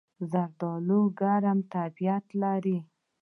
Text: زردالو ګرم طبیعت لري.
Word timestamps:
زردالو 0.31 0.99
ګرم 1.19 1.59
طبیعت 1.73 2.25
لري. 2.41 2.77